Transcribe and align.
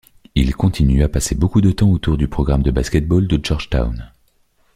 Il 0.33 0.55
continue 0.55 1.03
à 1.03 1.09
passer 1.09 1.35
beaucoup 1.35 1.61
de 1.61 1.71
temps 1.71 1.91
autour 1.91 2.17
du 2.17 2.27
programme 2.27 2.63
de 2.63 2.71
basketball 2.71 3.27
de 3.27 3.39
Georgetown. 3.45 4.09